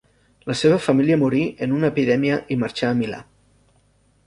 La 0.51 0.53
seva 0.61 0.79
família 0.85 1.17
morí 1.23 1.41
en 1.67 1.77
una 1.81 1.91
epidèmia 1.95 2.41
i 2.55 2.59
marxà 2.65 2.91
a 2.91 2.97
Milà. 3.03 3.23